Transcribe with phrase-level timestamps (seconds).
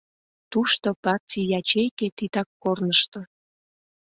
[0.51, 3.19] —Тушто партий ячейке титак корнышто...